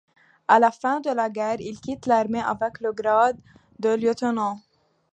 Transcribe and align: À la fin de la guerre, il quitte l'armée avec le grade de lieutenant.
À 0.47 0.57
la 0.59 0.71
fin 0.71 0.99
de 0.99 1.11
la 1.11 1.29
guerre, 1.29 1.61
il 1.61 1.79
quitte 1.79 2.07
l'armée 2.07 2.41
avec 2.41 2.79
le 2.79 2.91
grade 2.91 3.37
de 3.77 3.89
lieutenant. 3.89 4.59